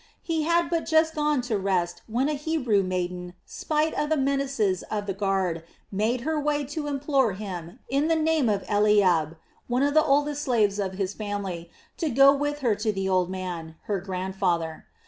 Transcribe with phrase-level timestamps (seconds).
[0.23, 4.81] He had but just gone to rest when a Hebrew maiden, spite of the menaces
[4.89, 9.37] of the guard, made her way in to implore him, in the name of Eliab,
[9.67, 13.29] one of the oldest slaves of his family, to go with her to the old
[13.29, 14.85] man, her grandfather.